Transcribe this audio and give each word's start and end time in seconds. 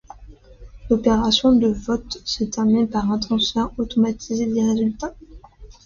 L'opération 0.89 1.51
de 1.55 1.67
vote 1.67 2.23
se 2.25 2.43
termine 2.43 2.89
par 2.89 3.11
un 3.11 3.19
transfert 3.19 3.69
automatisé 3.77 4.47
des 4.51 4.63
résultats. 4.63 5.13